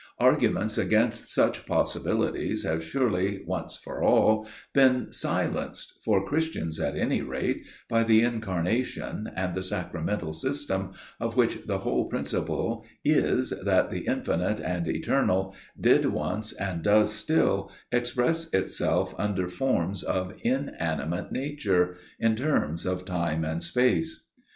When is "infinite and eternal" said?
14.07-15.53